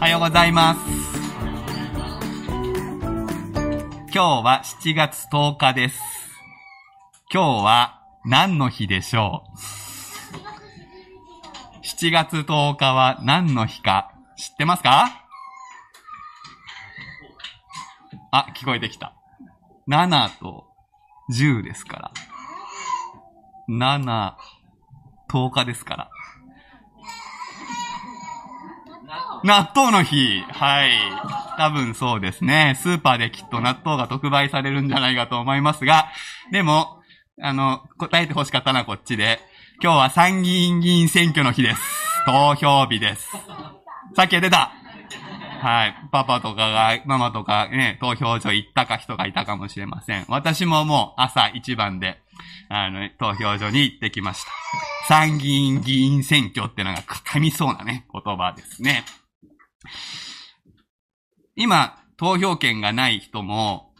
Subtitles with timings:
[0.00, 0.80] おはようございます。
[4.10, 6.00] 今日は7月10日です。
[7.30, 9.44] 今日は何の日でしょ
[11.82, 15.26] う ?7 月10日は何の日か知ってますか？
[18.32, 19.12] あ、聞こえてきた。
[19.86, 20.64] 7と
[21.30, 22.10] 10ですから。
[23.68, 24.32] 7、
[25.28, 26.10] 10日ですから。
[29.44, 30.40] 納豆の日。
[30.52, 30.90] はい。
[31.56, 32.78] 多分そうですね。
[32.80, 36.08] スーパーできっと納豆が特売されるんじゃないかと思いますが、
[36.52, 37.00] でも、
[37.42, 39.40] あの、答えて欲しかったのはこっちで、
[39.82, 41.80] 今日は参議院議員選挙の日です。
[42.26, 43.30] 投票日です。
[44.14, 44.72] さっき出た
[45.60, 45.94] はい。
[46.10, 50.24] パパとかが、ママとかね、投票所行ったか人がいたかもしれません。
[50.28, 52.18] 私ももう朝一番で、
[52.68, 54.50] あの、投票所に行ってきました。
[55.08, 59.04] 参議院議員選挙ってのが噛みそうなね、言葉ですね。
[61.56, 63.94] 今、投票権がない人も、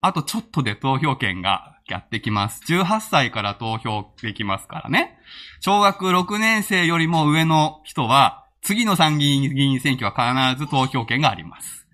[0.00, 2.62] あとちょっとで投票権がやってきます。
[2.72, 5.18] 18歳から投票できますからね。
[5.60, 11.86] 小学6年生よりも上の人は、次の参議院議員選挙は必ず投票権があります。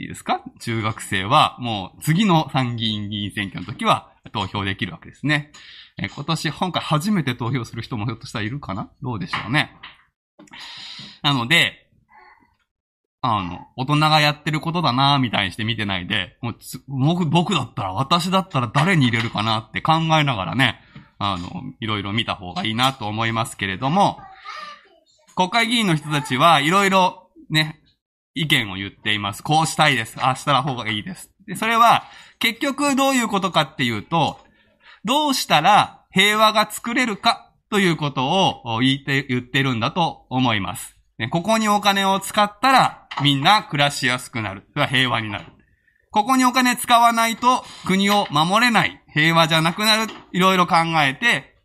[0.00, 0.42] いいですか？
[0.60, 5.50] 中学生はもう次の参議院議員選挙の時は投票できるわけですね。
[5.98, 8.90] え今年今回初めて投票する人もひょっとしたらいるかな？
[9.02, 9.76] どうでしょうね。
[11.22, 11.87] なので、
[13.20, 16.54] あの、大人がやってることだなみたいにして見てないで、もう
[16.86, 20.80] 僕、僕だったら、私だったら誰に入れるかなって考えながらね、
[21.18, 21.48] あの、
[21.80, 24.18] いろいろ見た方がいいなと思いますけれども、
[25.34, 27.80] 国会議員の人たちはいろいろね、
[28.34, 29.42] 意見を言っています。
[29.42, 30.16] こうしたいです。
[30.20, 31.32] ああしたら方がいいです。
[31.46, 32.04] で、それは、
[32.38, 34.38] 結局どういうことかっていうと、
[35.04, 40.97] どうしたら平和が作れるかということを言って、言ってるんだと思います。
[41.18, 44.62] ね、ここにお金を使ったらみんな暮らしやすくなる。
[44.74, 45.44] 平和になる。
[46.10, 49.02] ここにお金使わないと国を守れない。
[49.12, 50.12] 平和じゃなくなる。
[50.32, 51.56] いろいろ考えて、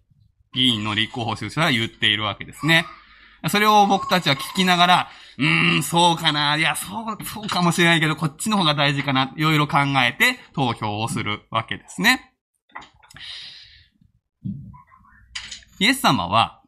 [0.54, 2.86] 議員の立候補する人は言っているわけですね。
[3.50, 6.56] それを僕たちは聞きながら、うーん、そうかな。
[6.58, 9.34] いや、そう、そうかもしれないけど、こっちの方が大事かな。
[9.36, 12.34] いろいろ考えて投票をするわけですね。
[15.80, 16.63] イエス様は、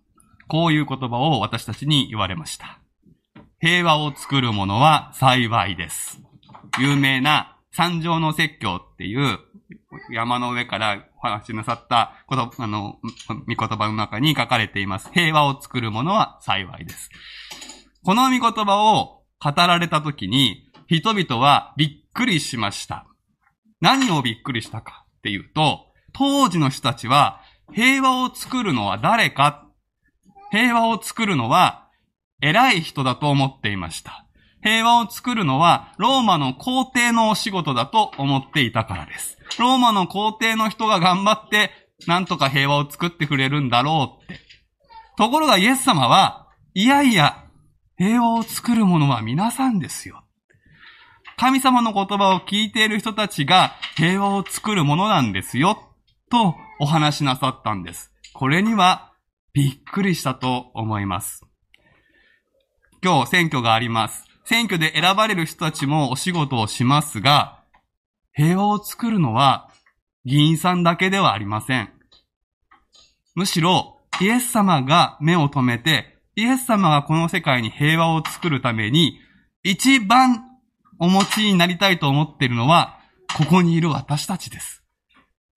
[0.48, 2.80] こういう言葉を私たちに言われました。
[3.60, 6.22] 平和を作る者は幸いです。
[6.80, 9.40] 有名な三条の説教っていう
[10.12, 15.10] 山の上からお話しなさったこと、あの、御言葉の中に書かれています。
[15.14, 17.10] 平和を作る者は幸いです。
[18.04, 23.08] この御言葉を語られたときに、人々はびっくりしました。
[23.82, 27.42] 何をびっくりしたかっていうと、当時の人たちは
[27.74, 29.65] 平和を作るのは誰か
[30.52, 31.88] 平和を作るのは
[32.42, 34.26] 偉い人だと思っていました。
[34.62, 39.38] 平和を作るのはローマの皇帝のお仕事だと思っていたからです。
[39.60, 41.72] ローマの皇帝の人が頑張って
[42.08, 44.42] なんとか平和を作ってくれるんだろうって。
[45.18, 47.46] ところがイエス様は、いやいや、
[47.98, 50.24] 平和を作る者は皆さんですよ。
[51.38, 55.92] 神様の言葉を聞いている人たちが平和を作るものなんですよ。
[56.30, 58.12] とお話しなさったんです。
[58.34, 59.14] これには
[59.56, 61.42] びっくりしたと思います。
[63.02, 64.26] 今日選挙があります。
[64.44, 67.64] 選挙で選ばれる人たちもお仕事をしますが、
[68.34, 69.72] 平和を作るのは
[70.26, 71.90] 議員さんだけではありません。
[73.34, 79.20] むしろ、イエス様が目を留めて、イエス様がこの世界に平和を作るために、
[79.64, 80.44] 一番
[81.00, 83.00] お持ちになりたいと思っているのは、
[83.38, 84.84] ここにいる私たちです。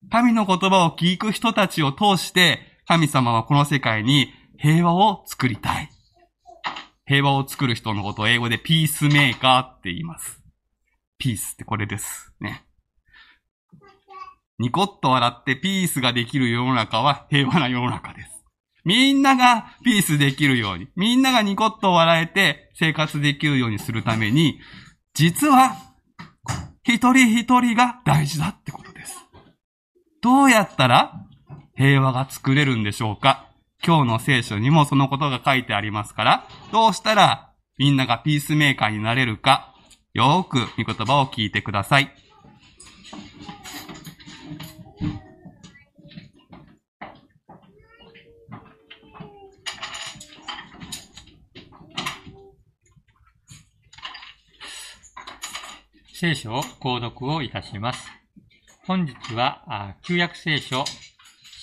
[0.08, 5.90] 神の言葉を聞く人たちを通して、神様はこの世界に平和を作りたい。
[7.04, 10.40] 平和を作る人のことを英語でピースメーカーって言います。
[11.18, 12.32] ピースってこれです。
[12.40, 12.64] ね。
[14.58, 18.42] ニコッと笑ってピースができる世の中は平和な世の中です。
[18.86, 24.60] みんながピースできるように、みんながニコッと笑えて生活できるようにするために、
[25.12, 25.76] 実は、
[26.84, 29.14] 一人一人が大事だってことです。
[30.22, 31.27] どうやったら
[31.78, 33.46] 平和が作れるんでしょうか？
[33.86, 39.72] 今日の聖書にもそのことが書いてありますから、どうしたらみんながピースメーカーになれるか、
[40.12, 42.10] よーく御言葉を聞いてください。
[56.12, 58.10] 聖書を購読をいたします。
[58.84, 60.84] 本日は、旧約聖書、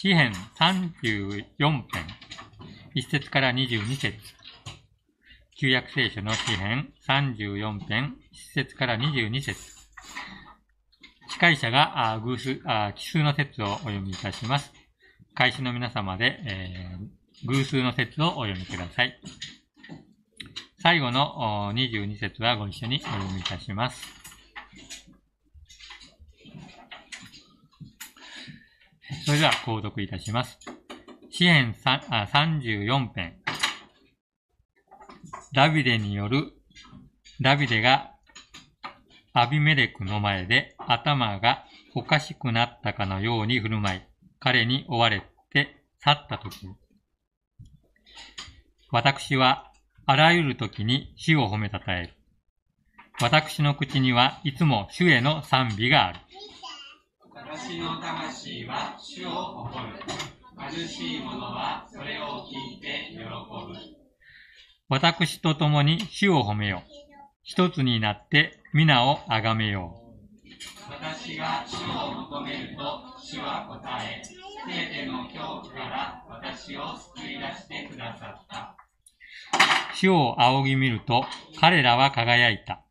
[0.05, 1.83] 詩編34編、
[2.95, 4.15] 1節から22節
[5.57, 9.59] 旧約聖書の詩編34編1節から22節
[11.27, 14.71] 司会者があ偶数あ奇数の説をお読みいたします。
[15.33, 19.19] 開始の皆様で、えー偶数の説をお読みください。
[20.83, 24.05] 最後の22節はご一緒にお読みいたします。
[29.25, 30.57] それでは、購読いたします。
[31.29, 33.35] 詩編さあ34編。
[35.53, 36.53] ダビデによる、
[37.41, 38.11] ダビデが
[39.33, 44.01] アビメレクの前で頭がおかしくなったかのように振る舞い、
[44.39, 45.21] 彼に追われ
[45.51, 46.67] て去ったとき、
[48.91, 49.71] 私は
[50.05, 52.13] あらゆる時に主を褒めたたえる。
[53.21, 56.19] 私の口にはいつも主への賛美がある。
[57.57, 59.93] 私の魂は主を誇る。
[60.59, 63.23] 貧しい者はそれを聞いて喜ぶ。
[64.89, 66.91] 私と共に主を褒めよう。
[67.43, 70.91] 一つになって皆をあがめよう。
[70.91, 72.83] 私が主を求めると
[73.23, 74.33] 主は答え、す
[74.67, 78.75] べての恐怖から私を救い出してくださった。
[79.93, 81.23] 主を仰ぎ見ると
[81.61, 82.81] 彼らは輝いた。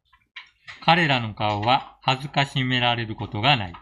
[0.81, 3.75] 彼らの顔は恥ずかしめられることがない。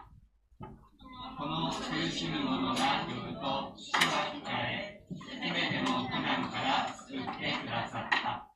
[1.39, 8.49] この苦しむ者が呼ぶと主は聞かれ、すべての苦難から救ってくださった。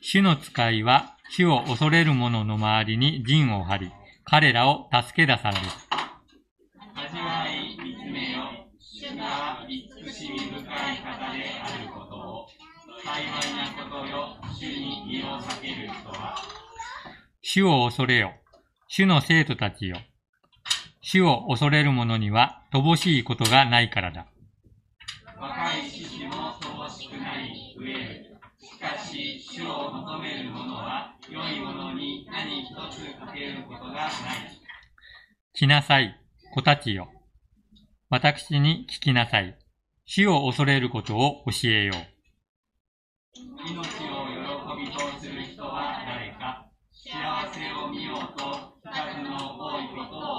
[0.00, 3.92] 主の使いは主を恐れる者の周りに陣を張り、
[4.24, 5.60] 彼らを助け出される。
[6.94, 8.68] 味わい見つめよ。
[8.78, 12.46] 主が慈しみ深い方であることを。
[13.04, 14.36] 幸いなことよ。
[14.54, 16.36] 主に身を避ける人は。
[17.40, 18.34] 主を恐れよ。
[18.88, 19.96] 主の生徒たちよ。
[21.02, 24.26] 主を恐れる者には乏しいことがないからだ。
[25.36, 28.38] 若い獅子も乏しくなり増える。
[28.60, 34.10] しかし、主を求める者は、良いものに何一つかけることがない。
[35.52, 36.16] 来なさい、
[36.54, 37.08] 子たちよ。
[38.08, 39.58] 私に聞きなさい。
[40.04, 42.12] 主を恐れることを教えよう。
[43.66, 43.82] 命を喜
[44.78, 47.10] びとする人は誰か幸
[47.52, 48.44] せを見ようと
[48.84, 50.31] 数の多いことを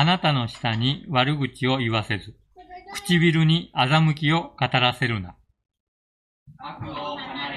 [0.00, 2.36] あなたの下に悪口を言わせず、
[2.94, 5.34] 唇に欺きを語らせるな。
[6.56, 7.56] 悪を離れ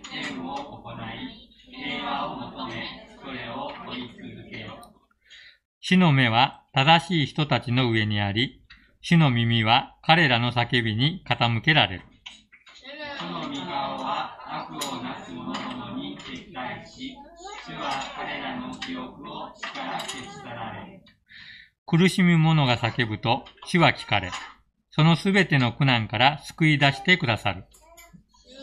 [0.00, 2.86] て善を行い平和を求め
[3.20, 4.92] それを追い続けよ
[5.80, 8.62] 主の目は正しい人たちの上にあり、
[9.00, 12.02] 主の耳は彼らの叫びに傾けられる。
[13.18, 17.16] 主の御顔は悪をなす者どもに敵対し
[17.66, 21.00] 主は彼らの記憶を死から消し去られる
[21.90, 24.30] 苦しみ者が叫ぶと主は聞かれ、
[24.92, 27.64] そのすべての苦難から救い出してくださる。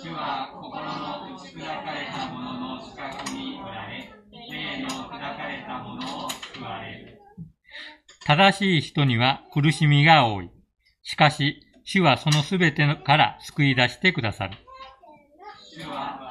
[0.01, 4.13] 主は心の打ち砕かれた者の近くにおられ
[4.49, 7.21] 霊の砕かれた者を救われる
[8.25, 10.49] 正しい人には苦しみが多い。
[11.03, 14.57] しかし、主はそのすべてから救い出してくださる。
[15.77, 16.26] 主は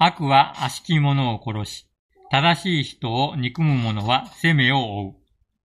[0.00, 1.88] 悪は悪しき者を殺し、
[2.30, 5.14] 正しい人を憎む者は責めを負う。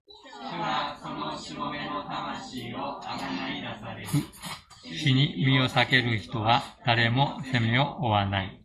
[0.08, 4.10] 主はそのしもべの魂をあがない出される。
[4.98, 8.62] 死に身を避ける人は誰も責めを負わない。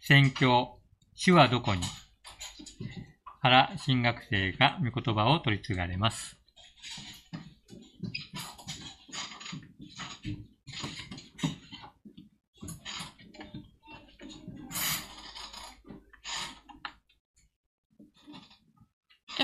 [0.00, 0.78] 宣教、
[1.16, 1.82] 主はどこに？
[3.40, 6.37] 原新学生が御言葉を取り継がれます。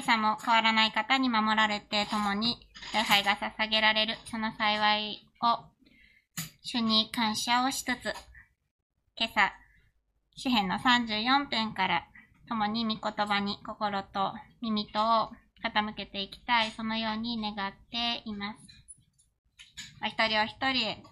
[0.05, 2.59] 今朝も変わらない方に守られて共に
[2.93, 5.65] 礼拝が捧げられるその幸いを
[6.63, 8.13] 主に感謝をしつつ
[9.17, 9.55] 今朝
[10.37, 12.05] 詩編の34編から
[12.51, 15.29] 共に御言葉に心と耳とを
[15.65, 18.59] 傾けていきたいそのように願っています。
[20.03, 21.03] お一人お一人へ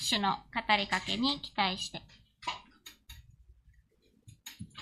[0.00, 2.02] 主の語りかけに期待して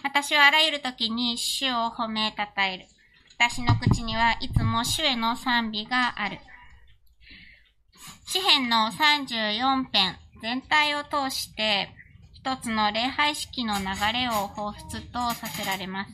[0.02, 2.86] 私はあらゆる時に主を褒めたたえる。
[3.38, 6.38] 私の口にはいつも主への賛美がある。
[8.26, 11.90] 詩編の34編全体を通して
[12.32, 16.12] 一つの礼拝式の流れを彷彿とさせられます。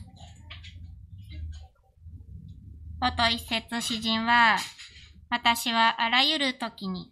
[2.99, 4.57] 元一節詩人は、
[5.29, 7.11] 私はあらゆる時に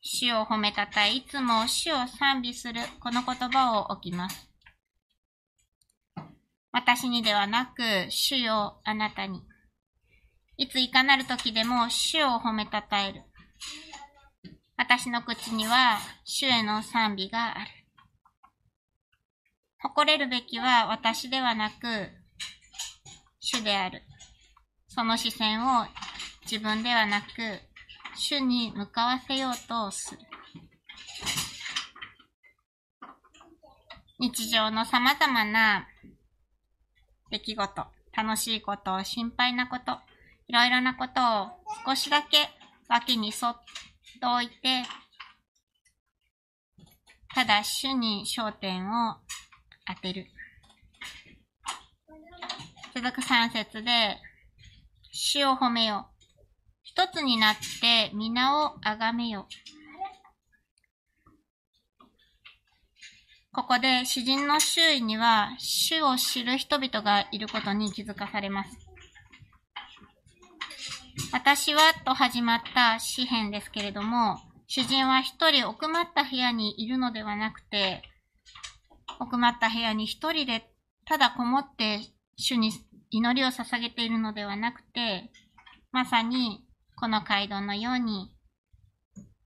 [0.00, 4.53] 主を褒めたたえ、いつも主を賛美するこの言葉を置きます。
[6.74, 9.44] 私にではなく、主よあなたに。
[10.56, 13.22] いついかなる時でも主を褒めたたえる。
[14.76, 17.70] 私の口には主への賛美がある。
[19.78, 21.76] 誇れるべきは私ではなく、
[23.38, 24.02] 主である。
[24.88, 25.86] その視線を
[26.42, 27.26] 自分ではなく、
[28.16, 30.18] 主に向かわせようとする。
[34.18, 35.86] 日常の様々な
[37.34, 37.86] 出来事、
[38.16, 39.98] 楽しいこと、心配なこと、
[40.46, 41.48] いろいろなことを
[41.84, 42.48] 少しだけ
[42.88, 43.56] 脇にそっ
[44.20, 44.84] と置いて、
[47.34, 49.16] ただ主に焦点を
[49.88, 50.26] 当てる。
[52.94, 54.16] 続く三節で、
[55.10, 56.06] 主を褒めよ。
[56.84, 59.48] 一つになって皆をあがめよ。
[63.54, 68.70] ここで詩人の周囲には主を知る人々がいることに気づかされます。
[71.32, 78.02] 私はと始まった詩篇ですけれども、詩人は一人奥まった部屋にいるのではなくて、
[79.20, 80.68] 奥まった部屋に一人で
[81.04, 82.00] ただこもって
[82.36, 82.72] 主に
[83.10, 85.30] 祈りを捧げているのではなくて、
[85.92, 88.34] まさにこの街道のように、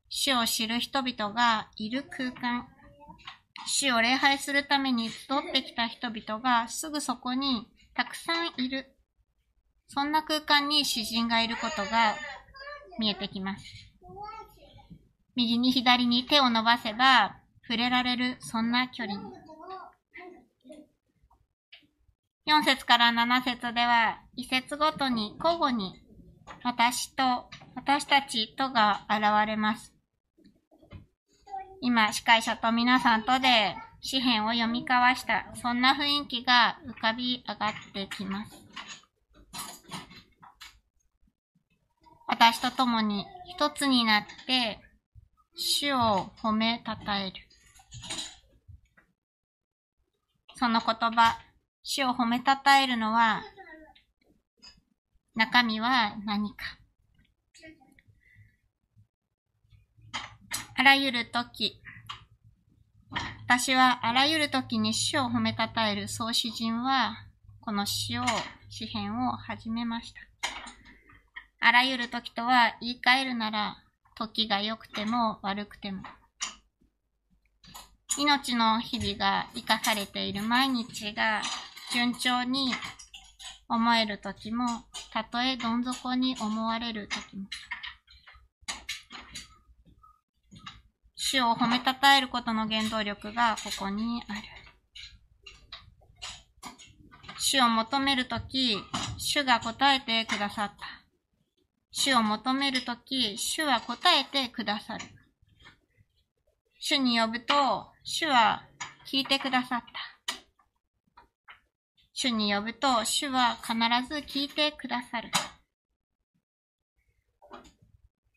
[0.09, 2.69] 主を知る人々がいる空間、
[3.67, 8.95] 主を礼拝するために集ってきた人々がすぐそこにたくさんいる。
[9.89, 12.15] そんな空間に詩人がいることが
[12.99, 13.65] 見えてきます。
[15.35, 19.49] 右に左に手を伸ばせば触れられる、そんな距離に。
[22.47, 26.03] 4節から7節では、一節ごとに交互に
[26.65, 29.98] 私と私たちとが現れます。
[31.81, 38.63] 今、司会者と皆さんとで詩篇を読み交わした、そんな雰囲気が浮かび上がってきます。
[42.27, 44.79] 私と共に一つになって、
[45.57, 47.37] 主を褒めたたえる。
[50.57, 51.39] その言葉、
[51.83, 53.43] 主を褒めたたえるのは、
[55.35, 56.65] 中身は何か。
[60.75, 61.81] あらゆる時、
[63.47, 67.17] 私はあらゆる時に主を褒めたたえる創始人は、
[67.61, 68.23] この詩を、
[68.71, 70.21] 詩篇を始めました。
[71.61, 73.77] あらゆる時とは言い換えるなら、
[74.15, 76.03] 時が良くても悪くても。
[78.19, 81.41] 命の日々が生かされている毎日が
[81.93, 82.73] 順調に
[83.69, 84.67] 思える時も、
[85.13, 87.49] たとえどん底に思われる時も。
[91.21, 94.41] 主を褒めたたえることの原動力がここにある。
[97.41, 98.79] 主を求めるとき、
[99.19, 100.77] 主が答えてくださった。
[101.91, 105.07] 主を求めるとき、主は答えてくださる。
[106.79, 108.63] 主に呼ぶと、主は
[109.05, 109.87] 聞いてくださった。
[112.13, 113.75] 主に呼ぶと、主は必
[114.09, 115.31] ず聞いてくださる。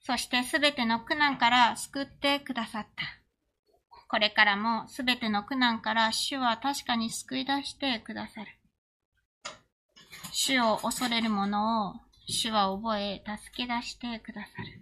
[0.03, 3.22] そしてすべての苦難から救ってくださった。
[4.08, 8.48] これからもすべての苦難から主は確かに救い出してくださる。
[10.31, 11.93] 主を恐れる者を
[12.27, 14.81] 主は覚え助け出してくださる。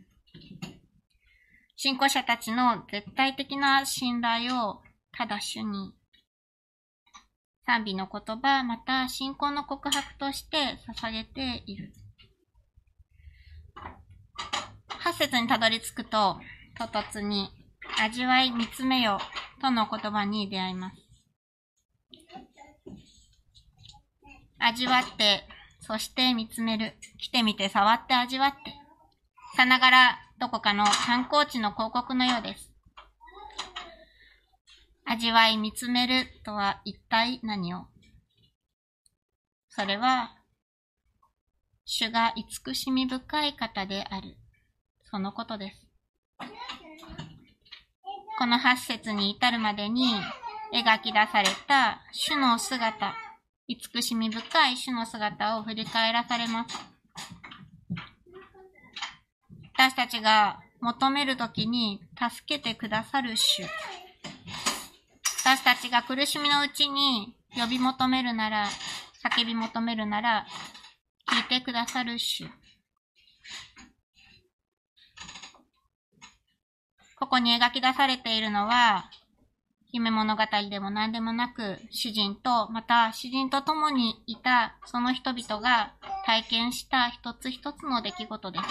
[1.75, 5.93] 信仰者たちの絶対的な信頼をただ主に
[7.65, 11.93] 賛美の言葉また信仰の告白として捧げている。
[15.09, 16.39] 8節にたどり着くと、
[16.77, 17.49] 唐突に、
[17.99, 19.19] 味わい見つめよ
[19.59, 20.97] との言葉に出会います。
[24.59, 25.47] 味わって、
[25.81, 26.93] そして見つめる。
[27.17, 28.57] 来てみて触って味わって。
[29.55, 32.71] さながらどこかの観光地の広告のようです。
[35.05, 37.87] 味わい見つめるとは一体何を？
[39.69, 40.35] それは、
[41.85, 44.37] 主が慈しみ深い方である。
[45.11, 45.87] そのことです。
[48.37, 50.13] この8節に至るまでに
[50.73, 53.13] 描き出された主の姿、
[53.67, 56.77] 慈しみ深い主の姿を振り返らされます。
[59.73, 63.63] 私たちが求めるときに助けてくださる主。
[65.43, 68.67] 私たちが苦しみのうちに呼び求めるなら、
[69.23, 70.45] 叫び求めるなら、
[71.27, 72.47] 聞いてくださる主。
[77.29, 79.11] ここに描き出されているのは、
[79.91, 85.93] 夢物語でも何でもなく、主人と、また主人と共にいたその人々が
[86.25, 88.65] 体験した一つ一つの出来事です。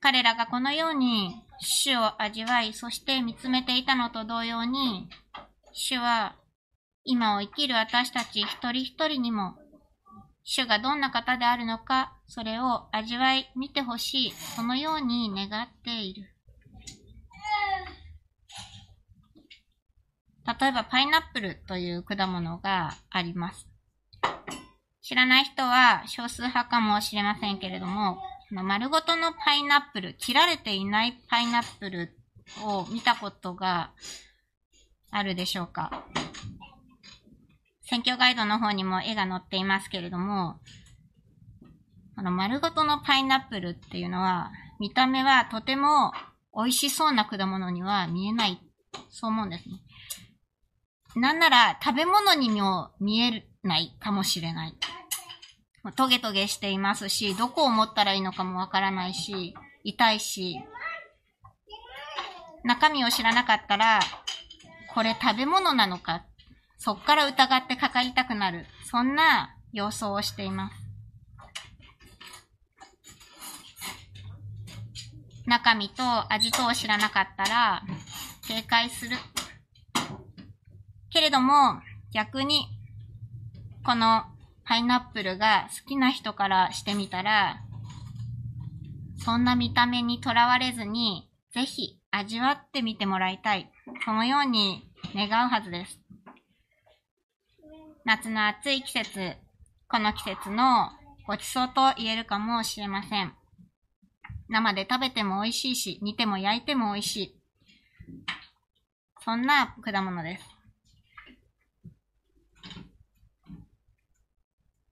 [0.00, 5.08] 彼らがこのように主を味わい、そして見つめていたのと同様に、
[5.72, 6.34] 主は
[7.04, 9.54] 今を生きる私たち一人一人にも、
[10.44, 16.22] 主がどんな方であるのか、それを味わい、見てほしい、そのように願っている。
[20.60, 23.68] 例えばパイナップルという果物があります。
[25.02, 28.18] 知らない人は少数派かもしれませんけれども、
[28.50, 32.16] 丸ごとのパイナップル、切られていないパイナップル
[32.64, 33.92] を見たことが
[35.10, 36.04] あるでしょうか
[37.90, 40.60] 選挙ガイドの方にも絵が載っていますけれども、
[42.14, 46.12] この丸ごとのパイナップルっていうのは、見た目はとても
[46.54, 48.60] 美味しそうな果物には見えない、
[49.08, 49.80] そう思うんですね。
[51.16, 54.74] なんなら食べ物にも見えないかもしれない。
[55.96, 60.60] トゲトゲしていますし、どこを持ったらいいのかもわからないし、痛いし、
[62.62, 63.98] 中身を知らなかったら、
[64.94, 66.24] これ食べ物なのか、
[66.82, 70.76] そっから疑ってかかりたくなる、そんな様相をしています。
[75.44, 77.82] 中身と味とを知らなかったら、
[78.48, 79.18] 警戒する。
[81.10, 81.82] けれども、
[82.14, 82.66] 逆に、
[83.84, 84.24] この
[84.64, 87.60] パイナップルが好きな人からしてみたら、
[89.22, 93.70] そんな見た目にとらわれずに、ぜひ味わってみてもらいたい。
[94.06, 95.99] そのように願うはずです。
[98.04, 99.36] 夏の暑い季節、
[99.88, 100.90] この季節の
[101.26, 103.34] ごちそうと言えるかもしれません。
[104.48, 107.40] 生で食べても美味しいし、煮ても焼いても美味しい。
[109.22, 110.44] そんな果物です。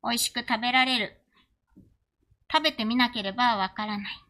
[0.05, 1.21] 美味しく食べられる。
[2.53, 4.28] 食べてみなければわからない。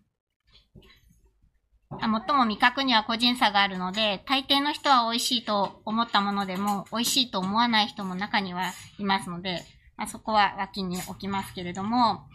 [1.90, 9.62] あもっとも味覚には個人差があるので、大抵の人は美味しいと思ったものでも、美味しいと思わない人も中にはいますので、
[9.96, 12.26] まあ、そこは脇に置きますけれども、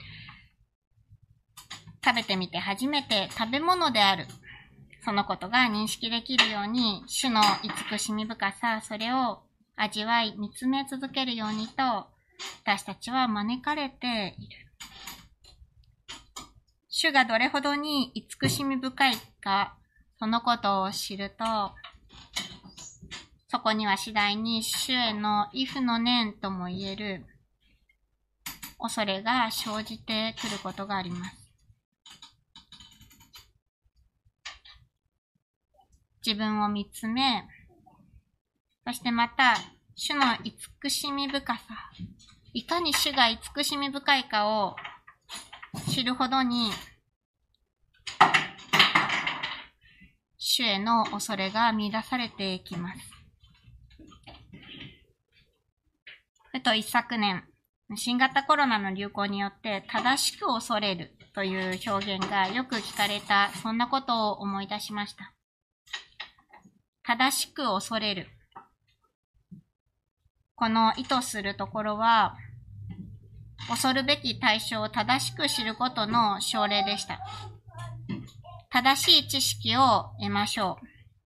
[2.04, 4.26] 食べてみて初めて食べ物である。
[5.06, 9.44] そのことが認識できるように、種の慈しみ深さ、それを
[9.76, 12.08] 味わい、見つめ続けるようにと、
[12.63, 14.58] 私たちは招かれている。
[16.95, 19.75] 主がどれほどに慈しみ深いか、
[20.19, 21.43] そのことを知ると、
[23.47, 27.25] そこには次第に主への畏怖の念とも言える
[28.77, 31.51] 恐れが生じてくることがあります。
[36.23, 37.43] 自分を見つめ、
[38.86, 39.56] そしてまた、
[39.95, 41.63] 主の慈しみ深さ、
[42.53, 44.75] いかに主が慈しみ深いかを
[45.89, 46.71] 知るほどに、
[50.38, 53.01] 主への恐れが見出されていきます。
[56.51, 57.43] ふと一昨年、
[57.95, 65.33] 新型コロナの流行によって正しく恐れるという表現がよく聞かれた、そんなことを思い出しました。
[67.03, 68.27] 正しく恐れる。
[70.55, 72.38] この意図するところは、
[73.69, 77.19] 恐るべき対象を正しく知ることの奨励でした。
[78.71, 80.78] 正しい知識を得ましょ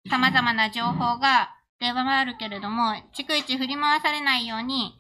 [0.07, 0.09] う。
[0.09, 4.99] 様々な情報が出回るけれども、逐一振り回されないように、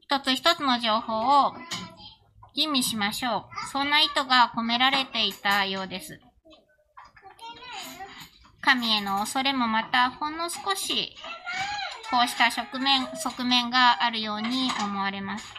[0.00, 1.54] 一つ一つの情報を
[2.54, 3.68] 吟味しましょう。
[3.72, 6.20] そんな意図が込められていたようです。
[8.60, 11.16] 神への恐れもまたほんの少し
[12.10, 15.54] こうした側面、側面があるように思われます。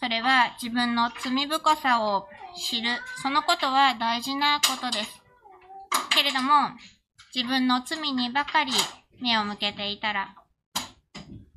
[0.00, 5.22] それは自分の罪深さを知る、そのことは大事なことです。
[6.10, 6.70] けれども、
[7.34, 8.72] 自分の罪にばかり
[9.20, 10.36] 目を向けていたら、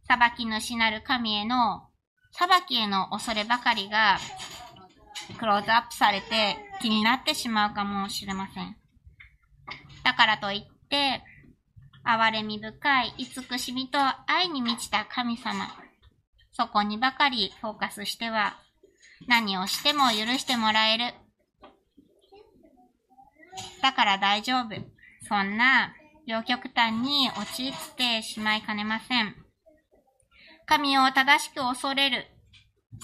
[0.07, 1.83] 裁き主なる神への、
[2.31, 4.17] 裁きへの恐ればかりが、
[5.37, 8.75] クローズアップされて気になってしまうかもしれません。
[10.03, 11.23] だからといって、
[12.03, 15.80] 憐れみ深い慈しみと愛に満ちた神様。
[16.53, 18.57] そこにばかりフォーカスしては、
[19.27, 21.13] 何をしても許してもらえる。
[23.81, 24.69] だから大丈夫。
[25.27, 25.93] そんな
[26.27, 29.35] 両極端に陥ってしまいかねません。
[30.65, 32.25] 神を正しく恐れる。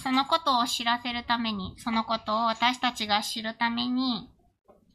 [0.02, 4.30] そのことを知らせるために、そのことを私たちが知るために、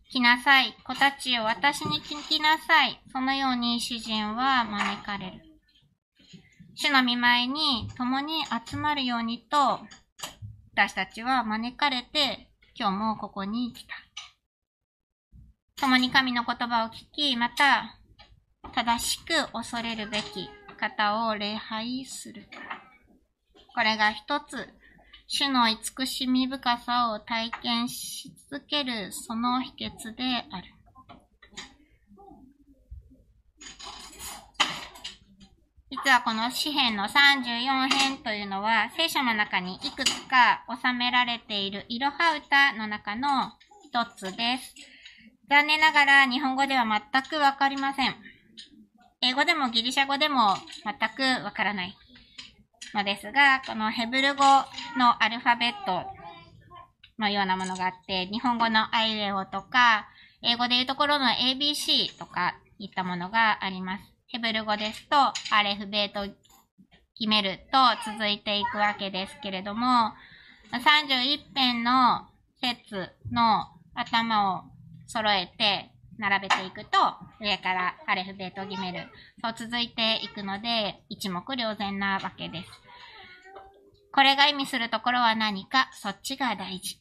[0.09, 0.75] 来なさい。
[0.83, 3.01] 子たちを私に聞きなさい。
[3.11, 5.52] そのように主人は招かれる。
[6.75, 9.79] 主の見舞いに共に集まるようにと、
[10.73, 13.93] 私たちは招かれて、今日もここに来た。
[15.79, 17.99] 共に神の言葉を聞き、また、
[18.73, 22.47] 正しく恐れるべき方を礼拝する。
[23.75, 24.67] これが一つ、
[25.27, 30.73] 主の慈しみ深さを体験し続けるその秘訣である。
[35.93, 37.07] 実はこの詩篇の34
[37.87, 43.51] 編というのは聖書の中にいくつか収められているいろは歌の中の
[43.85, 44.73] 一つです。
[45.47, 48.15] 残念ながら日本語では全くわかりません。
[49.21, 50.95] 英語でもギリシャ語でも全
[51.39, 51.95] くわからない
[52.95, 54.43] のですが、このヘブル語
[54.97, 56.07] のアルファベット
[57.19, 60.07] のようなものがあって、日本語のアイウェオとか、
[60.41, 64.12] 英語でいうところの ABC とかいったものがあります。
[64.33, 65.15] ヘブル語ですと、
[65.51, 66.21] アレフベート、
[67.19, 69.85] 決めると続いていくわけですけれども、
[70.71, 72.25] 31編の
[72.59, 74.63] 説の頭を
[75.05, 76.97] 揃えて並べていくと、
[77.39, 79.07] 上からアレフベート決める。
[79.43, 82.69] そう続いていくので、一目瞭然なわけです。
[84.11, 86.99] これが意味するところは何か、そっちが大事。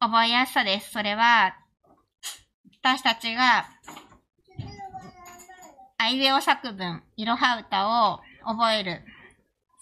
[0.00, 0.90] 覚えやすさです。
[0.90, 1.56] それは、
[2.82, 3.70] 私たちが、
[6.04, 9.00] アイウェオ作文、いろは歌を覚える。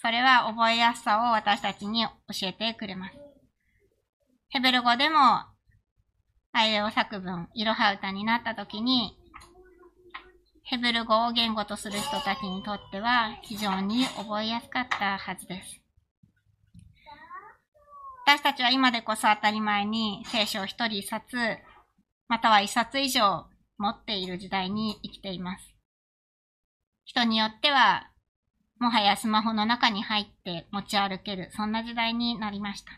[0.01, 2.11] それは覚えやすさを私たちに教
[2.47, 3.17] えてくれます。
[4.51, 5.19] ヘブル語でも、
[6.53, 9.19] アイウェオ作文、いろは歌になったときに、
[10.63, 15.81] ヘブル語を言語とする人たちにとっては非常に覚えやすかったはずです。
[18.27, 21.37] 私たちは今でこそ当たり前に聖書を一人一冊、
[22.29, 25.73] または一冊以上持っている時代に生きています。
[27.05, 28.11] 人によっては、
[28.79, 32.93] もはやスマホの中に入って持ち歩ける、そんな時代になりました。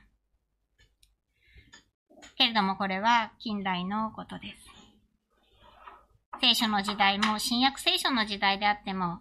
[2.37, 4.75] けれどもこれは近代のことです。
[6.41, 9.21] 聖書の時代も新約聖書の時代であっても、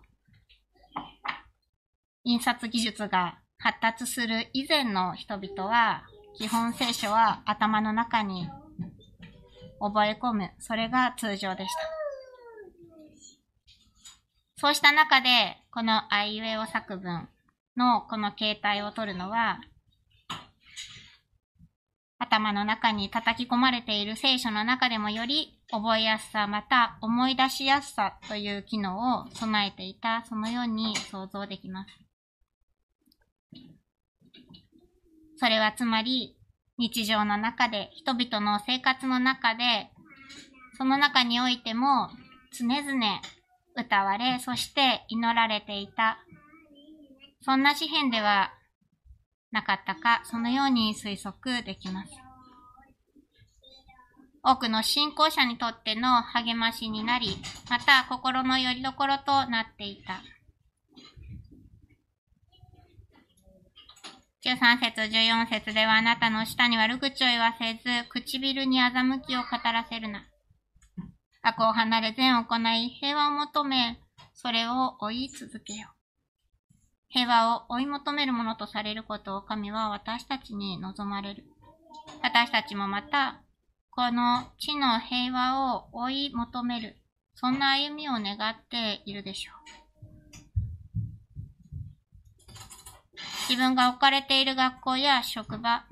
[2.24, 6.04] 印刷技術が発達する以前の人々は、
[6.38, 8.50] 基本聖書は頭の中に
[9.80, 10.52] 覚え込む。
[10.60, 11.93] それが通常でした。
[14.64, 17.28] そうした中で、このアイウェオ作文
[17.76, 19.60] のこの形態を取るのは、
[22.18, 31.90] 頭の中に叩き込まれている聖書の中でもより覚えやすさまた思い出しやすさという機能を備えていたそのように想像できます。
[35.40, 36.38] それはつまり
[36.78, 39.90] 日常の中で人々の生活の中で
[40.78, 42.08] その中においても
[42.58, 43.22] 常々
[43.76, 46.18] 歌われそして祈られていた
[47.46, 48.54] そんな詩篇では
[49.54, 52.12] なかったか、そのように推測できます。
[54.42, 57.38] 多くの信仰者にとっての励ましになり、
[57.70, 60.22] また心の拠り所となっていた。
[64.44, 70.26] 13節14節ではあなたの舌に悪口を言わせず、唇に欺きを語らせるな。
[71.44, 74.00] 悪を離れ善を行い、平和を求め、
[74.34, 75.90] それを追い続けよ。
[77.10, 81.44] 平和を追い求めるものとされることを神は私たちに望まれる。
[82.24, 83.44] 私たちもまた、
[83.92, 86.96] この地の平和を追い求める、
[87.36, 89.56] そんな歩みを願っているでしょう。
[93.50, 95.84] 自分が置かれている学校や職場、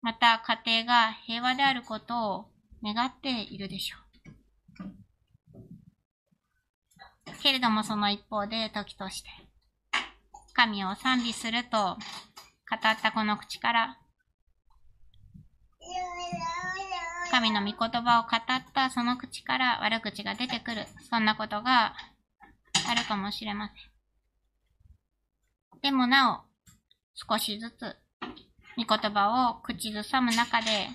[0.00, 2.46] また家庭が平和であることを
[2.84, 4.11] 願っているでしょう。
[7.42, 9.28] けれどもその一方で時として、
[10.54, 11.98] 神を賛美すると語っ
[13.02, 13.98] たこの口から、
[17.32, 18.40] 神の御言葉を語っ
[18.72, 21.94] たその口から悪口が出てくる、そんなことが
[22.88, 23.76] あるかもしれません。
[25.80, 26.42] でもなお、
[27.14, 27.96] 少しずつ、
[28.76, 30.88] 御言葉を口ずさむ中で、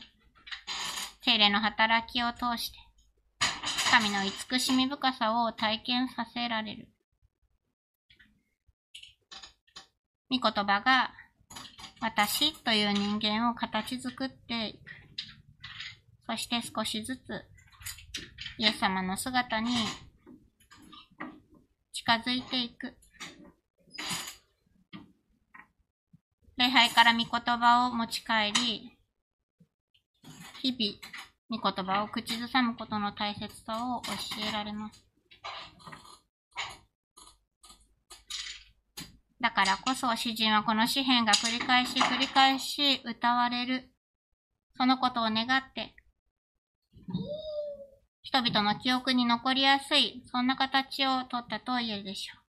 [1.24, 2.87] 精霊の働きを通して、
[3.90, 6.88] 神の慈しみ深さを体験させられる。
[10.30, 11.14] 御言葉が
[12.02, 14.80] 私という人間を形作っていく。
[16.30, 17.46] そして少しずつ
[18.58, 19.72] イエス様の姿に
[21.94, 22.98] 近づいていく。
[26.58, 28.98] 礼拝から御言葉を持ち帰り、
[30.62, 31.00] 日々
[31.50, 34.12] 御言葉を口ずさむことの大切さを教
[34.48, 35.06] えられます。
[39.40, 43.90] だからこそ詩人はこの詩篇が繰り返し繰り返し歌われる。
[44.76, 45.96] そのことを願って、
[48.22, 52.48] 人々の記憶に残りやすい、そんな形をとったと言えるでしょう。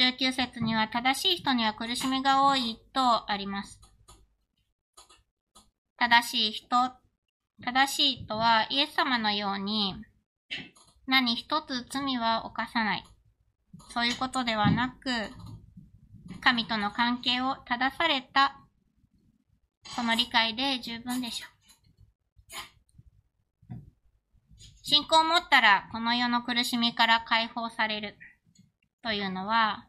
[0.00, 3.80] 19節には正しい人には苦しみが多いとあります。
[5.96, 6.92] 正しい人、
[7.64, 9.94] 正しいとはイエス様のように
[11.08, 13.04] 何一つ罪は犯さない。
[13.94, 15.08] そういうことではなく、
[16.42, 18.60] 神との関係を正された、
[19.96, 21.58] その理解で十分でしょう。
[24.82, 28.18] 信仰を持ったら、この世の苦しみから解放される
[29.02, 29.86] というのは、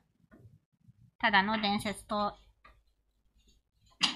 [1.20, 2.38] ただの伝説と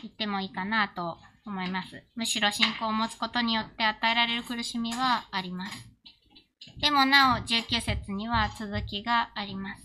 [0.02, 2.04] 言ってもいいかなと思います。
[2.16, 5.90] むしろ信仰を持つことによって与えられる苦しみはあります。
[6.80, 9.84] でもなお19節には続きがあります。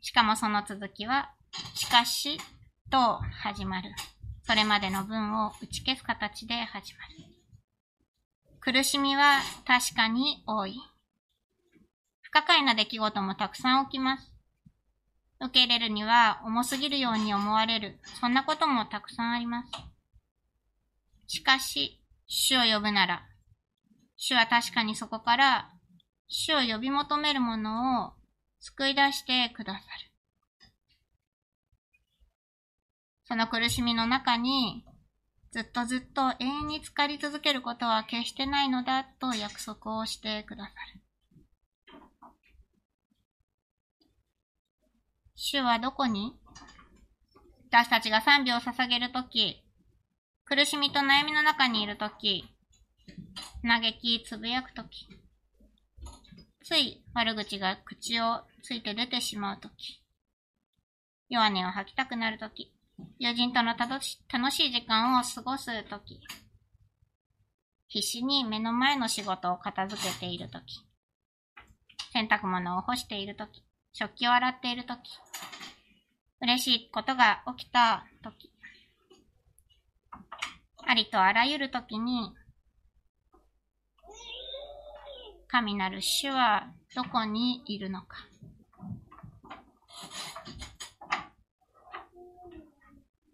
[0.00, 1.30] しかもその続きは、
[1.74, 2.38] しかし
[2.90, 3.90] と始まる。
[4.42, 7.38] それまでの文を打ち消す形で始まる。
[8.60, 10.74] 苦しみは確かに多い。
[12.22, 14.32] 不可解な出来事もたくさん起きます。
[15.40, 17.98] 受け入れるには重すぎるように思われる。
[18.20, 19.70] そんなこともたくさんあります。
[21.28, 23.22] しかし、主を呼ぶなら、
[24.16, 25.70] 主は確かにそこから
[26.26, 28.12] 主を呼び求めるものを
[28.58, 29.84] 救い出してくださる。
[33.26, 34.84] その苦しみの中に、
[35.52, 41.02] ずっとずっと永遠に浸かり続けることは決してないのだと約束をしてくださる。
[45.36, 46.38] 主はどこに？
[47.70, 49.62] 私たちが賛美を捧げるとき、
[50.48, 52.42] 苦しみと悩みの中にいるとき、
[53.62, 55.06] 嘆き、つぶやくとき、
[56.64, 60.02] つい悪口が口をついて出てしまうとき、
[61.28, 62.72] 弱音を吐きたくなるとき、
[63.18, 64.16] 友人との楽し
[64.66, 66.18] い時間を過ごすとき、
[67.88, 70.82] 必死に目の前の仕事を片付けているとき、
[72.14, 74.98] 洗濯物を干しているとき、食器を洗っているとき、
[76.40, 78.50] 嬉しいことが起きたとき、
[80.90, 82.32] ありとあらゆるときに、
[85.46, 88.16] 神なる主はどこにいるのか。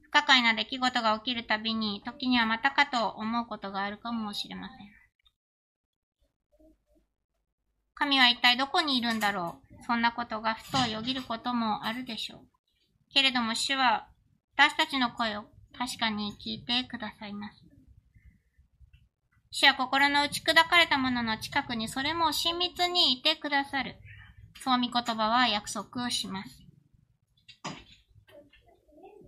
[0.02, 4.78] 不可解な出来事が起きるたびに、時にはまたかと思うことがあるかもしれません。
[7.94, 12.40] 神は一体どこにいるんだろうそんなことがふとよぎることもあるでしょう。
[13.12, 14.08] けれども主は
[14.56, 15.44] 私たちの声を
[15.76, 17.64] 確かに聞いてくださいます。
[19.50, 23.96] 主は心の打ち砕かれたものの近くにそれも親密にいてくださる。
[24.62, 26.64] そう見言葉は約束をします。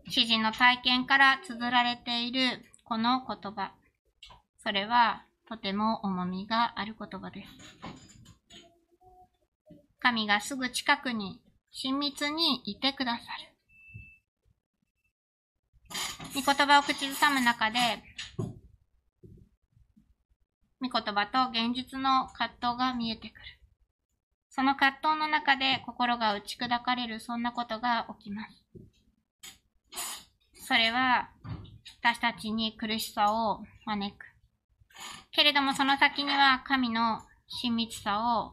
[0.09, 3.73] 詩人の体験から綴られているこの言葉。
[4.63, 7.49] それはとても重みがある言葉です。
[10.01, 13.56] 神がすぐ近くに親密にいてくださる。
[16.35, 17.79] 御言葉を口ずさむ中で、
[20.81, 23.41] 御言葉と現実の葛藤が見えてくる。
[24.51, 28.67] その葛藤の中で心が打ち砕かれる、そんなことが起きます。
[30.67, 31.31] それは、
[32.03, 34.17] 私たちに苦しさを招く。
[35.33, 38.53] けれどもその先には神の親密さを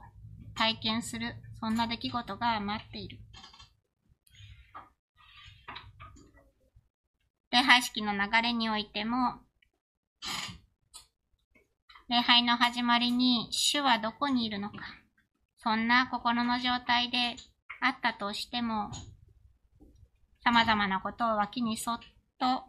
[0.55, 3.19] 体験する、そんな出来事が待っている。
[7.53, 9.35] 礼拝式の流れにおいても、
[12.09, 14.77] 礼拝の始まりに主はどこにいるのか、
[15.59, 17.35] そんな心の状態で
[17.79, 18.89] あったとしても、
[20.43, 21.99] 様々なことを脇にそっ
[22.39, 22.63] と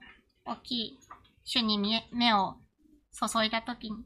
[0.45, 0.99] 置き、
[1.45, 1.79] 主に
[2.13, 2.57] 目を
[3.19, 3.97] 注いだときに、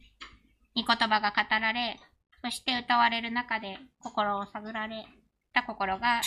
[0.77, 1.99] 御言葉が語られ、
[2.45, 5.07] そして歌われる中で心を探られ
[5.53, 6.21] た心が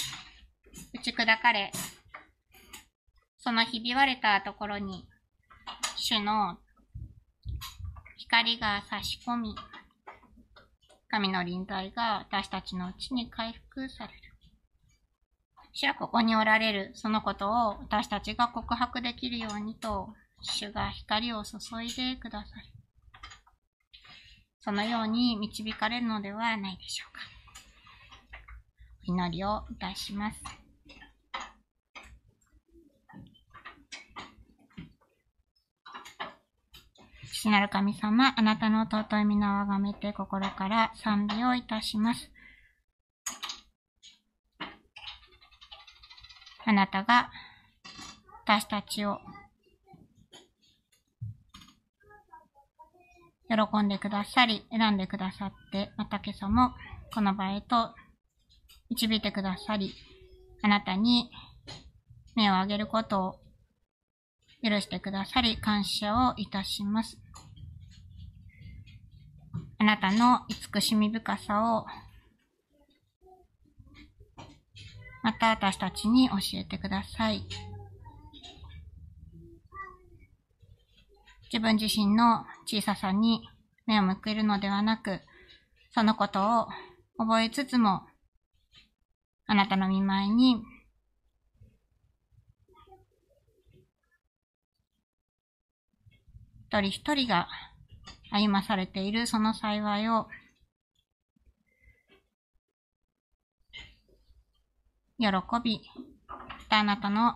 [0.93, 1.71] 打ち砕かれ、
[3.43, 5.07] そのひび割れたところに、
[5.97, 6.59] 主の
[8.17, 9.55] 光が差し込み、
[11.09, 14.19] 神の臨在が私たちのうちに回復される。
[15.73, 22.61] 主はここにおられる、そのことを私たちが告白できるようにと、主が光を注いでくださる。
[24.59, 27.21] そのように導かれるのではないでしょうか。
[29.03, 30.60] 祈りをいたします。
[37.33, 42.29] 父なる神様、あなたの尊い皆をあがめて心から賛美をいたします。
[46.65, 47.31] あなたが
[48.45, 49.17] 私たちを
[53.49, 56.71] 喜んでくださり、選んでくださって、また今朝も
[57.13, 57.95] この場へと
[58.89, 59.93] 導いてくださり、
[60.61, 61.31] あなたに
[62.35, 63.40] 目を上げることを
[64.63, 67.17] 許してくださり、感謝をいたします。
[69.79, 71.87] あなたの慈しみ深さを、
[75.23, 77.43] また私たちに教えてください。
[81.51, 83.41] 自分自身の小ささに
[83.87, 85.21] 目を向けるのではなく、
[85.93, 86.67] そのことを
[87.17, 88.03] 覚えつつも、
[89.47, 90.63] あなたの見舞いに
[96.59, 97.49] 一人一人が
[98.31, 100.27] 歩まされているその幸いを
[105.19, 105.27] 喜
[105.63, 105.81] び、
[106.69, 107.35] あなたの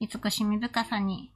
[0.00, 1.32] 慈しみ深さに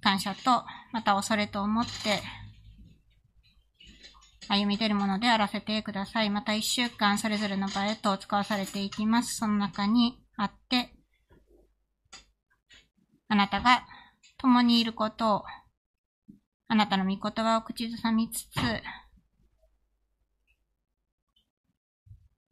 [0.00, 2.20] 感謝と、また恐れと思って
[4.48, 6.30] 歩み出るものであらせてください。
[6.30, 9.36] また一週間それぞれの場へと使わされていきます。
[9.36, 10.92] その中にあって、
[13.34, 13.84] あなたが
[14.38, 15.44] 共にいることを、
[16.68, 18.50] あなたの御言葉を口ずさみつつ、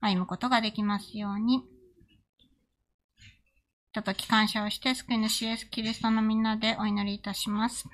[0.01, 1.65] 歩むことができますように、ひ
[3.93, 7.87] ととき感謝をして、救い主イエスキリストのみんなでお祈りいたします。